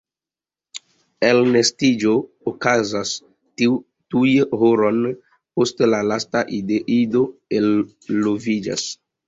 [1.27, 2.13] Elnestiĝo
[2.53, 3.11] okazas
[3.67, 7.25] tuj horojn post la lasta ido
[7.63, 8.93] eloviĝas.